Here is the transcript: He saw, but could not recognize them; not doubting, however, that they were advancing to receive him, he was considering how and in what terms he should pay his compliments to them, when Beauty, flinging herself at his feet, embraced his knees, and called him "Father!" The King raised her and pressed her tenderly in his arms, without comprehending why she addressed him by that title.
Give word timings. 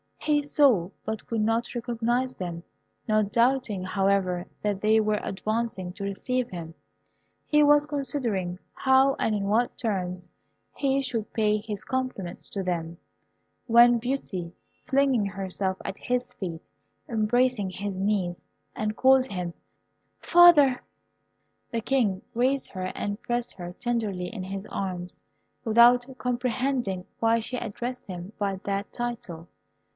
He 0.17 0.43
saw, 0.43 0.89
but 1.05 1.25
could 1.27 1.41
not 1.41 1.73
recognize 1.75 2.35
them; 2.35 2.63
not 3.07 3.31
doubting, 3.31 3.83
however, 3.83 4.47
that 4.61 4.81
they 4.81 4.99
were 4.99 5.19
advancing 5.21 5.93
to 5.93 6.03
receive 6.03 6.49
him, 6.49 6.73
he 7.47 7.63
was 7.63 7.85
considering 7.85 8.57
how 8.73 9.15
and 9.19 9.35
in 9.35 9.43
what 9.45 9.77
terms 9.77 10.29
he 10.75 11.01
should 11.03 11.31
pay 11.33 11.57
his 11.57 11.83
compliments 11.83 12.49
to 12.49 12.63
them, 12.63 12.97
when 13.67 13.97
Beauty, 13.99 14.53
flinging 14.87 15.25
herself 15.25 15.77
at 15.85 15.97
his 15.97 16.33
feet, 16.35 16.67
embraced 17.07 17.57
his 17.69 17.97
knees, 17.97 18.41
and 18.75 18.95
called 18.95 19.27
him 19.27 19.53
"Father!" 20.19 20.81
The 21.71 21.81
King 21.81 22.23
raised 22.33 22.69
her 22.71 22.91
and 22.95 23.21
pressed 23.21 23.53
her 23.55 23.73
tenderly 23.73 24.27
in 24.27 24.43
his 24.43 24.65
arms, 24.67 25.17
without 25.63 26.05
comprehending 26.17 27.05
why 27.19 27.39
she 27.39 27.57
addressed 27.57 28.07
him 28.07 28.33
by 28.39 28.59
that 28.65 28.91
title. 28.93 29.47